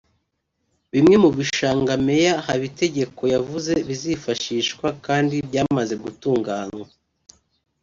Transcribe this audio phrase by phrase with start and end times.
[0.93, 6.85] Bimwe mubishanga Meya Habitegeko yavuze bizifashishwa kandi byamaze gutunganwa